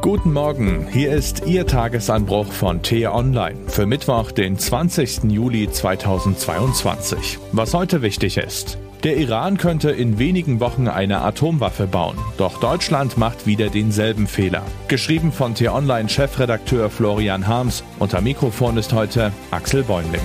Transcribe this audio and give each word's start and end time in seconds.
Guten 0.00 0.32
Morgen, 0.32 0.86
hier 0.88 1.10
ist 1.12 1.44
Ihr 1.44 1.66
Tagesanbruch 1.66 2.52
von 2.52 2.82
T-Online 2.82 3.56
für 3.66 3.84
Mittwoch, 3.84 4.30
den 4.30 4.56
20. 4.56 5.24
Juli 5.24 5.68
2022. 5.68 7.38
Was 7.50 7.74
heute 7.74 8.00
wichtig 8.00 8.36
ist. 8.36 8.78
Der 9.02 9.16
Iran 9.16 9.58
könnte 9.58 9.90
in 9.90 10.20
wenigen 10.20 10.60
Wochen 10.60 10.86
eine 10.86 11.22
Atomwaffe 11.22 11.88
bauen, 11.88 12.16
doch 12.36 12.60
Deutschland 12.60 13.18
macht 13.18 13.46
wieder 13.46 13.70
denselben 13.70 14.28
Fehler. 14.28 14.62
Geschrieben 14.86 15.32
von 15.32 15.56
T-Online-Chefredakteur 15.56 16.90
Florian 16.90 17.48
Harms. 17.48 17.82
Unter 17.98 18.20
Mikrofon 18.20 18.76
ist 18.76 18.92
heute 18.92 19.32
Axel 19.50 19.82
Bäumling. 19.82 20.22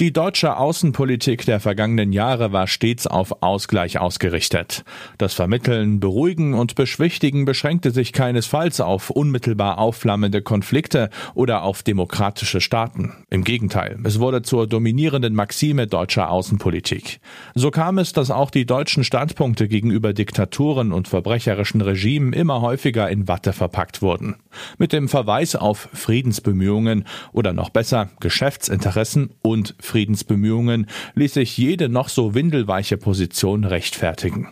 Die 0.00 0.12
deutsche 0.12 0.56
Außenpolitik 0.56 1.46
der 1.46 1.60
vergangenen 1.60 2.12
Jahre 2.12 2.50
war 2.50 2.66
stets 2.66 3.06
auf 3.06 3.44
Ausgleich 3.44 4.00
ausgerichtet. 4.00 4.84
Das 5.18 5.34
Vermitteln, 5.34 6.00
Beruhigen 6.00 6.54
und 6.54 6.74
Beschwichtigen 6.74 7.44
beschränkte 7.44 7.92
sich 7.92 8.12
keinesfalls 8.12 8.80
auf 8.80 9.10
unmittelbar 9.10 9.78
aufflammende 9.78 10.42
Konflikte 10.42 11.10
oder 11.34 11.62
auf 11.62 11.84
demokratische 11.84 12.60
Staaten. 12.60 13.12
Im 13.30 13.44
Gegenteil, 13.44 14.00
es 14.02 14.18
wurde 14.18 14.42
zur 14.42 14.66
dominierenden 14.66 15.32
Maxime 15.32 15.86
deutscher 15.86 16.28
Außenpolitik. 16.28 17.20
So 17.54 17.70
kam 17.70 17.98
es, 17.98 18.12
dass 18.12 18.32
auch 18.32 18.50
die 18.50 18.66
deutschen 18.66 19.04
Standpunkte 19.04 19.68
gegenüber 19.68 20.12
Diktaturen 20.12 20.92
und 20.92 21.06
verbrecherischen 21.06 21.80
Regimen 21.80 22.32
immer 22.32 22.62
häufiger 22.62 23.08
in 23.10 23.28
Watte 23.28 23.52
verpackt 23.52 24.02
wurden. 24.02 24.34
Mit 24.76 24.92
dem 24.92 25.08
Verweis 25.08 25.54
auf 25.54 25.88
Friedensbemühungen 25.92 27.04
oder 27.32 27.52
noch 27.52 27.70
besser 27.70 28.10
Geschäftsinteressen 28.18 29.30
und 29.40 29.76
Friedensbemühungen 29.84 30.86
ließ 31.14 31.34
sich 31.34 31.56
jede 31.56 31.88
noch 31.88 32.08
so 32.08 32.34
windelweiche 32.34 32.96
Position 32.96 33.64
rechtfertigen. 33.64 34.48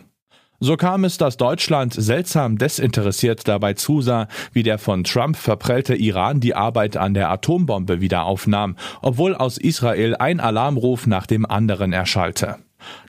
So 0.59 0.77
kam 0.77 1.03
es, 1.03 1.17
dass 1.17 1.35
Deutschland 1.35 1.93
seltsam 1.93 2.57
desinteressiert 2.57 3.49
dabei 3.49 3.73
zusah, 3.73 4.29
wie 4.53 4.63
der 4.63 4.77
von 4.77 5.03
Trump 5.03 5.35
verprellte 5.35 5.93
Iran 5.93 6.39
die 6.39 6.55
Arbeit 6.55 6.95
an 6.95 7.13
der 7.13 7.29
Atombombe 7.31 7.99
wieder 7.99 8.23
aufnahm, 8.23 8.77
obwohl 9.01 9.35
aus 9.35 9.57
Israel 9.57 10.15
ein 10.15 10.39
Alarmruf 10.39 11.05
nach 11.05 11.27
dem 11.27 11.45
anderen 11.45 11.91
erschallte. 11.91 12.59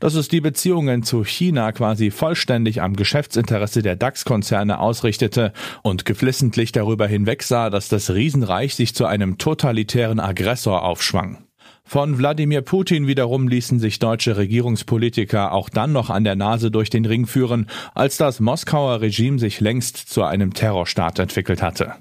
Dass 0.01 0.15
es 0.15 0.27
die 0.27 0.41
Beziehungen 0.41 1.05
zu 1.05 1.25
China 1.25 1.71
quasi 1.71 2.11
vollständig 2.11 2.83
am 2.83 2.97
Geschäftsinteresse 2.97 3.83
der 3.83 3.95
DAX-Konzerne 3.95 4.81
ausrichtete 4.81 5.53
und 5.83 6.05
geflissentlich 6.05 6.73
darüber 6.73 7.07
hinwegsah, 7.07 7.71
dass 7.71 7.89
das 7.89 8.11
Riesenreich 8.11 8.75
sich 8.75 8.97
zu 8.97 9.07
einem 9.07 9.39
totalitären 9.39 10.19
Aggressor 10.19 10.83
aufschwang. 10.83 11.45
Von 11.87 12.19
Wladimir 12.19 12.63
Putin 12.63 13.07
wiederum 13.07 13.47
ließen 13.47 13.79
sich 13.79 13.99
deutsche 13.99 14.37
Regierungspolitiker 14.37 15.53
auch 15.53 15.69
dann 15.69 15.93
noch 15.93 16.11
an 16.11 16.25
der 16.25 16.35
Nase 16.35 16.71
durch 16.71 16.91
den 16.91 17.05
Ring 17.05 17.27
führen, 17.27 17.67
als 17.95 18.17
das 18.17 18.41
Moskauer 18.41 19.01
Regime 19.01 19.39
sich 19.39 19.61
längst 19.61 19.97
zu 19.97 20.23
einem 20.25 20.55
Terrorstaat 20.55 21.19
entwickelt 21.19 21.63
hatte. 21.63 21.95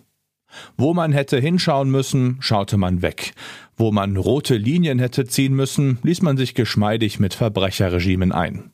Wo 0.77 0.93
man 0.93 1.11
hätte 1.11 1.39
hinschauen 1.39 1.89
müssen, 1.89 2.37
schaute 2.39 2.77
man 2.77 3.01
weg. 3.01 3.33
Wo 3.75 3.91
man 3.91 4.17
rote 4.17 4.55
Linien 4.55 4.99
hätte 4.99 5.25
ziehen 5.25 5.53
müssen, 5.53 5.99
ließ 6.03 6.21
man 6.21 6.37
sich 6.37 6.55
geschmeidig 6.55 7.19
mit 7.19 7.33
Verbrecherregimen 7.33 8.31
ein. 8.31 8.71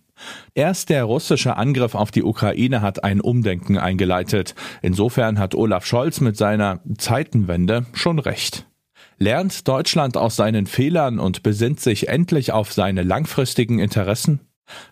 Erst 0.53 0.89
der 0.89 1.05
russische 1.05 1.55
Angriff 1.55 1.95
auf 1.95 2.11
die 2.11 2.23
Ukraine 2.23 2.81
hat 2.81 3.03
ein 3.03 3.21
Umdenken 3.21 3.77
eingeleitet. 3.77 4.53
Insofern 4.81 5.39
hat 5.39 5.55
Olaf 5.55 5.85
Scholz 5.85 6.19
mit 6.19 6.35
seiner 6.37 6.81
Zeitenwende 6.97 7.85
schon 7.93 8.19
recht. 8.19 8.65
Lernt 9.21 9.67
Deutschland 9.67 10.15
aus 10.15 10.37
seinen 10.37 10.65
Fehlern 10.65 11.19
und 11.19 11.43
besinnt 11.43 11.81
sich 11.81 12.07
endlich 12.07 12.53
auf 12.53 12.71
seine 12.71 13.03
langfristigen 13.03 13.77
Interessen? 13.77 14.39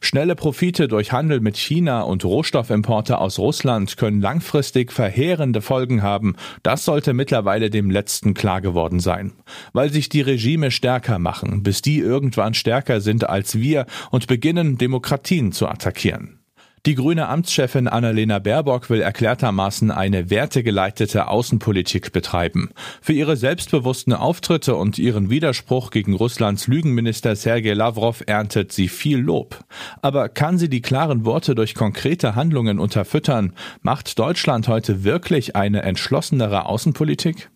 Schnelle 0.01 0.35
Profite 0.35 0.89
durch 0.89 1.13
Handel 1.13 1.39
mit 1.39 1.55
China 1.55 2.01
und 2.01 2.25
Rohstoffimporte 2.25 3.19
aus 3.19 3.39
Russland 3.39 3.95
können 3.95 4.19
langfristig 4.19 4.91
verheerende 4.91 5.61
Folgen 5.61 6.01
haben. 6.01 6.35
Das 6.61 6.83
sollte 6.83 7.13
mittlerweile 7.13 7.69
dem 7.69 7.89
letzten 7.89 8.33
klar 8.33 8.59
geworden 8.59 8.99
sein. 8.99 9.31
Weil 9.71 9.93
sich 9.93 10.09
die 10.09 10.21
Regime 10.21 10.71
stärker 10.71 11.19
machen, 11.19 11.63
bis 11.63 11.81
die 11.81 11.99
irgendwann 11.99 12.53
stärker 12.53 12.99
sind 12.99 13.29
als 13.29 13.57
wir 13.57 13.85
und 14.11 14.27
beginnen, 14.27 14.77
Demokratien 14.77 15.53
zu 15.53 15.69
attackieren. 15.69 16.37
Die 16.87 16.95
grüne 16.95 17.27
Amtschefin 17.27 17.89
Annalena 17.89 18.39
Baerbock 18.39 18.89
will 18.89 19.01
erklärtermaßen 19.01 19.91
eine 19.91 20.29
wertegeleitete 20.29 21.27
Außenpolitik 21.27 22.13
betreiben. 22.13 22.69
Für 23.01 23.11
ihre 23.11 23.35
selbstbewussten 23.35 24.13
Auftritte 24.13 24.73
und 24.73 24.97
ihren 24.97 25.29
Widerspruch 25.29 25.91
gegen 25.91 26.13
Russlands 26.13 26.67
Lügenminister 26.67 27.35
Sergei 27.35 27.73
Lavrov 27.73 28.23
erntet 28.25 28.71
sie 28.71 28.87
viel 28.87 29.17
Lob. 29.17 29.65
Aber 30.01 30.29
kann 30.29 30.57
sie 30.57 30.69
die 30.69 30.81
klaren 30.81 31.25
Worte 31.25 31.55
durch 31.55 31.75
konkrete 31.75 32.35
Handlungen 32.35 32.79
unterfüttern? 32.79 33.51
Macht 33.81 34.17
Deutschland 34.17 34.69
heute 34.69 35.03
wirklich 35.03 35.57
eine 35.57 35.81
entschlossenere 35.81 36.67
Außenpolitik? 36.67 37.49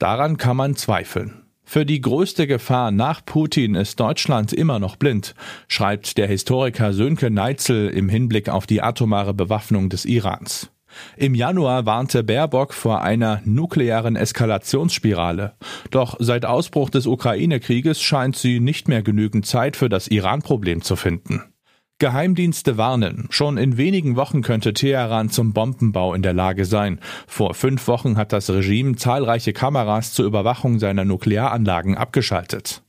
Daran 0.00 0.38
kann 0.38 0.56
man 0.56 0.74
zweifeln. 0.74 1.41
Für 1.64 1.86
die 1.86 2.00
größte 2.00 2.46
Gefahr 2.46 2.90
nach 2.90 3.24
Putin 3.24 3.74
ist 3.74 3.98
Deutschland 3.98 4.52
immer 4.52 4.78
noch 4.78 4.96
blind, 4.96 5.34
schreibt 5.68 6.18
der 6.18 6.26
Historiker 6.26 6.92
Sönke 6.92 7.30
Neitzel 7.30 7.88
im 7.88 8.08
Hinblick 8.08 8.48
auf 8.48 8.66
die 8.66 8.82
atomare 8.82 9.32
Bewaffnung 9.32 9.88
des 9.88 10.04
Irans. 10.04 10.70
Im 11.16 11.34
Januar 11.34 11.86
warnte 11.86 12.22
Baerbock 12.22 12.74
vor 12.74 13.02
einer 13.02 13.40
nuklearen 13.44 14.16
Eskalationsspirale. 14.16 15.54
Doch 15.90 16.16
seit 16.18 16.44
Ausbruch 16.44 16.90
des 16.90 17.06
Ukraine-Krieges 17.06 18.02
scheint 18.02 18.36
sie 18.36 18.60
nicht 18.60 18.88
mehr 18.88 19.02
genügend 19.02 19.46
Zeit 19.46 19.76
für 19.76 19.88
das 19.88 20.08
Iran-Problem 20.08 20.82
zu 20.82 20.96
finden. 20.96 21.51
Geheimdienste 22.02 22.78
warnen, 22.78 23.28
schon 23.30 23.56
in 23.56 23.76
wenigen 23.76 24.16
Wochen 24.16 24.42
könnte 24.42 24.74
Teheran 24.74 25.30
zum 25.30 25.52
Bombenbau 25.52 26.14
in 26.14 26.22
der 26.22 26.32
Lage 26.32 26.64
sein. 26.64 26.98
Vor 27.28 27.54
fünf 27.54 27.86
Wochen 27.86 28.16
hat 28.16 28.32
das 28.32 28.50
Regime 28.50 28.96
zahlreiche 28.96 29.52
Kameras 29.52 30.12
zur 30.12 30.26
Überwachung 30.26 30.80
seiner 30.80 31.04
Nuklearanlagen 31.04 31.96
abgeschaltet. 31.96 32.82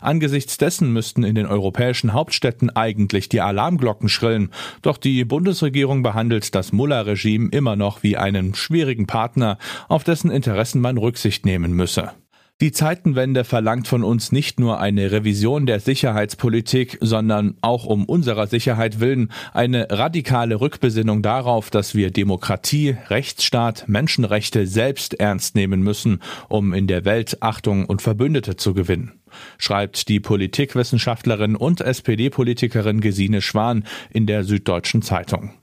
Angesichts 0.00 0.56
dessen 0.56 0.94
müssten 0.94 1.24
in 1.24 1.34
den 1.34 1.44
europäischen 1.44 2.14
Hauptstädten 2.14 2.74
eigentlich 2.74 3.28
die 3.28 3.42
Alarmglocken 3.42 4.08
schrillen, 4.08 4.48
doch 4.80 4.96
die 4.96 5.26
Bundesregierung 5.26 6.02
behandelt 6.02 6.54
das 6.54 6.72
Mullah-Regime 6.72 7.50
immer 7.50 7.76
noch 7.76 8.02
wie 8.02 8.16
einen 8.16 8.54
schwierigen 8.54 9.06
Partner, 9.06 9.58
auf 9.88 10.04
dessen 10.04 10.30
Interessen 10.30 10.80
man 10.80 10.96
Rücksicht 10.96 11.44
nehmen 11.44 11.74
müsse. 11.74 12.12
Die 12.60 12.70
Zeitenwende 12.70 13.42
verlangt 13.42 13.88
von 13.88 14.04
uns 14.04 14.30
nicht 14.30 14.60
nur 14.60 14.78
eine 14.78 15.10
Revision 15.10 15.66
der 15.66 15.80
Sicherheitspolitik, 15.80 16.98
sondern 17.00 17.56
auch 17.62 17.84
um 17.84 18.04
unserer 18.04 18.46
Sicherheit 18.46 19.00
willen 19.00 19.32
eine 19.52 19.88
radikale 19.90 20.60
Rückbesinnung 20.60 21.20
darauf, 21.20 21.70
dass 21.70 21.96
wir 21.96 22.12
Demokratie, 22.12 22.96
Rechtsstaat, 23.08 23.88
Menschenrechte 23.88 24.68
selbst 24.68 25.14
ernst 25.14 25.56
nehmen 25.56 25.82
müssen, 25.82 26.20
um 26.48 26.72
in 26.72 26.86
der 26.86 27.04
Welt 27.04 27.38
Achtung 27.42 27.86
und 27.86 28.02
Verbündete 28.02 28.56
zu 28.56 28.72
gewinnen 28.72 29.20
schreibt 29.58 30.08
die 30.08 30.20
Politikwissenschaftlerin 30.20 31.56
und 31.56 31.80
SPD-Politikerin 31.80 33.00
Gesine 33.00 33.42
Schwan 33.42 33.84
in 34.10 34.26
der 34.26 34.44
Süddeutschen 34.44 35.02
Zeitung. 35.02 35.54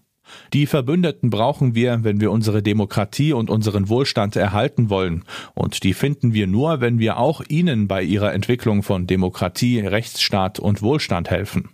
Die 0.54 0.66
Verbündeten 0.66 1.30
brauchen 1.30 1.76
wir, 1.76 2.04
wenn 2.04 2.22
wir 2.22 2.32
unsere 2.32 2.62
Demokratie 2.62 3.34
und 3.34 3.50
unseren 3.50 3.90
Wohlstand 3.90 4.36
erhalten 4.36 4.90
wollen. 4.90 5.24
Und 5.54 5.84
die 5.84 5.94
finden 5.94 6.34
wir 6.34 6.48
nur, 6.48 6.82
wenn 6.82 7.00
wir 7.00 7.18
auch 7.18 7.42
ihnen 7.48 7.88
bei 7.88 8.04
ihrer 8.04 8.34
Entwicklung 8.34 8.84
von 8.84 9.08
Demokratie, 9.08 9.80
Rechtsstaat 9.80 10.60
und 10.60 10.82
Wohlstand 10.82 11.30
helfen. 11.30 11.70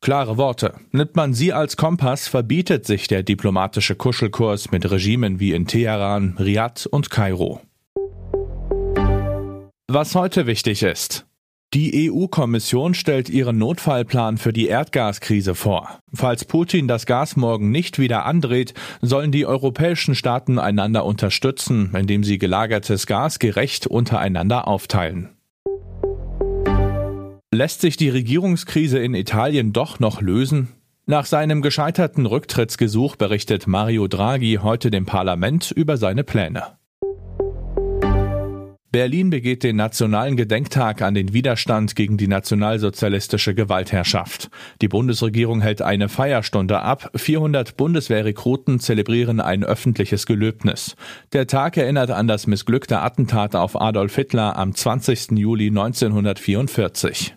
Klare 0.00 0.38
Worte. 0.38 0.74
Nimmt 0.92 1.14
man 1.14 1.34
sie 1.34 1.52
als 1.52 1.76
Kompass, 1.76 2.26
verbietet 2.26 2.86
sich 2.86 3.06
der 3.06 3.22
diplomatische 3.22 3.94
Kuschelkurs 3.94 4.70
mit 4.70 4.90
Regimen 4.90 5.40
wie 5.40 5.52
in 5.52 5.66
Teheran, 5.66 6.36
Riad 6.38 6.86
und 6.86 7.10
Kairo. 7.10 7.60
Was 9.88 10.14
heute 10.14 10.46
wichtig 10.46 10.82
ist. 10.82 11.26
Die 11.72 12.10
EU-Kommission 12.10 12.94
stellt 12.94 13.28
ihren 13.28 13.58
Notfallplan 13.58 14.38
für 14.38 14.52
die 14.52 14.66
Erdgaskrise 14.66 15.54
vor. 15.54 16.00
Falls 16.12 16.44
Putin 16.44 16.88
das 16.88 17.06
Gas 17.06 17.36
morgen 17.36 17.70
nicht 17.70 18.00
wieder 18.00 18.26
andreht, 18.26 18.74
sollen 19.02 19.30
die 19.30 19.46
europäischen 19.46 20.16
Staaten 20.16 20.58
einander 20.58 21.04
unterstützen, 21.04 21.94
indem 21.94 22.24
sie 22.24 22.38
gelagertes 22.38 23.06
Gas 23.06 23.38
gerecht 23.38 23.86
untereinander 23.86 24.66
aufteilen. 24.66 25.28
Lässt 27.52 27.82
sich 27.82 27.96
die 27.96 28.08
Regierungskrise 28.08 28.98
in 28.98 29.14
Italien 29.14 29.72
doch 29.72 30.00
noch 30.00 30.20
lösen? 30.20 30.70
Nach 31.06 31.24
seinem 31.24 31.62
gescheiterten 31.62 32.26
Rücktrittsgesuch 32.26 33.14
berichtet 33.14 33.68
Mario 33.68 34.08
Draghi 34.08 34.58
heute 34.60 34.90
dem 34.90 35.06
Parlament 35.06 35.70
über 35.70 35.96
seine 35.98 36.24
Pläne. 36.24 36.79
Berlin 38.92 39.30
begeht 39.30 39.62
den 39.62 39.76
nationalen 39.76 40.36
Gedenktag 40.36 41.00
an 41.00 41.14
den 41.14 41.32
Widerstand 41.32 41.94
gegen 41.94 42.16
die 42.16 42.26
nationalsozialistische 42.26 43.54
Gewaltherrschaft. 43.54 44.50
Die 44.82 44.88
Bundesregierung 44.88 45.60
hält 45.60 45.80
eine 45.80 46.08
Feierstunde 46.08 46.80
ab. 46.80 47.10
400 47.14 47.76
Bundeswehrrekruten 47.76 48.80
zelebrieren 48.80 49.40
ein 49.40 49.62
öffentliches 49.62 50.26
Gelöbnis. 50.26 50.96
Der 51.32 51.46
Tag 51.46 51.76
erinnert 51.76 52.10
an 52.10 52.26
das 52.26 52.48
missglückte 52.48 53.00
Attentat 53.00 53.54
auf 53.54 53.80
Adolf 53.80 54.16
Hitler 54.16 54.56
am 54.56 54.74
20. 54.74 55.38
Juli 55.38 55.68
1944. 55.68 57.36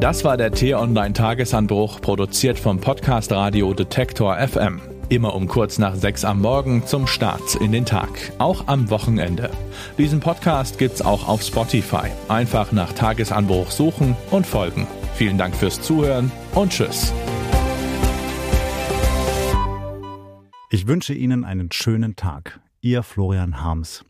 Das 0.00 0.24
war 0.24 0.36
der 0.36 0.50
T-Online 0.50 1.12
Tagesanbruch, 1.12 2.00
produziert 2.00 2.58
vom 2.58 2.80
Podcast 2.80 3.32
Radio 3.32 3.74
Detektor 3.74 4.36
FM. 4.36 4.93
Immer 5.08 5.34
um 5.34 5.46
kurz 5.46 5.78
nach 5.78 5.94
sechs 5.94 6.24
am 6.24 6.40
Morgen 6.40 6.86
zum 6.86 7.06
Start 7.06 7.56
in 7.56 7.72
den 7.72 7.84
Tag, 7.84 8.08
auch 8.38 8.68
am 8.68 8.90
Wochenende. 8.90 9.50
Diesen 9.98 10.20
Podcast 10.20 10.78
gibt's 10.78 11.02
auch 11.02 11.28
auf 11.28 11.42
Spotify. 11.42 12.08
Einfach 12.28 12.72
nach 12.72 12.92
Tagesanbruch 12.92 13.70
suchen 13.70 14.16
und 14.30 14.46
folgen. 14.46 14.86
Vielen 15.14 15.38
Dank 15.38 15.54
fürs 15.54 15.80
Zuhören 15.80 16.32
und 16.54 16.72
Tschüss. 16.72 17.12
Ich 20.70 20.88
wünsche 20.88 21.14
Ihnen 21.14 21.44
einen 21.44 21.70
schönen 21.70 22.16
Tag. 22.16 22.58
Ihr 22.80 23.02
Florian 23.02 23.62
Harms. 23.62 24.02